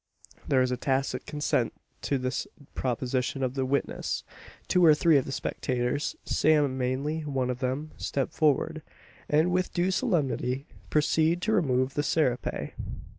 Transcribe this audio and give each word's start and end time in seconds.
There 0.47 0.63
is 0.63 0.71
a 0.71 0.77
tacit 0.77 1.27
consent 1.27 1.73
to 2.01 2.17
this 2.17 2.47
proposition 2.73 3.43
of 3.43 3.53
the 3.53 3.67
witness. 3.67 4.23
Two 4.67 4.83
or 4.83 4.95
three 4.95 5.15
of 5.17 5.25
the 5.25 5.31
spectators 5.31 6.15
Sam 6.25 6.75
Manly 6.75 7.19
one 7.21 7.51
of 7.51 7.59
them 7.59 7.91
step 7.97 8.31
forward; 8.31 8.81
and 9.29 9.51
with 9.51 9.73
due 9.75 9.91
solemnity 9.91 10.65
proceed 10.89 11.39
to 11.43 11.53
remove 11.53 11.93
the 11.93 12.01
serape. 12.01 12.73